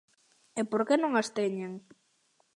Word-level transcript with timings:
E 0.59 0.61
por 0.71 0.81
que 0.87 0.95
non 0.99 1.11
as 1.21 1.29
teñen? 1.37 1.71